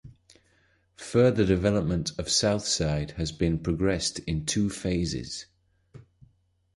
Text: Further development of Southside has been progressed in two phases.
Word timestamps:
Further 0.95 1.45
development 1.45 2.17
of 2.17 2.27
Southside 2.27 3.11
has 3.17 3.31
been 3.31 3.59
progressed 3.59 4.17
in 4.17 4.47
two 4.47 4.67
phases. 4.67 5.45